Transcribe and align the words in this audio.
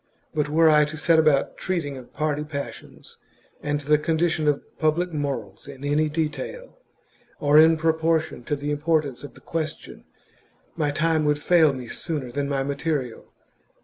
But 0.33 0.49
were 0.49 0.67
I 0.67 0.83
to 0.85 0.97
set 0.97 1.19
about 1.19 1.57
treating 1.57 1.95
of 1.95 2.11
party 2.11 2.43
passions 2.43 3.17
and 3.61 3.81
the 3.81 3.99
condi 3.99 4.31
tion 4.31 4.47
of 4.47 4.63
public 4.79 5.13
morals 5.13 5.67
in 5.67 5.83
any 5.83 6.09
detail, 6.09 6.79
or 7.39 7.59
in 7.59 7.77
proportion 7.77 8.43
to 8.45 8.55
the 8.55 8.71
importance 8.71 9.23
of 9.23 9.35
the 9.35 9.41
question, 9.41 10.05
my 10.75 10.89
time 10.89 11.23
would 11.25 11.37
fail 11.37 11.71
me 11.71 11.87
sooner 11.87 12.31
than 12.31 12.49
my 12.49 12.63
material. 12.63 13.31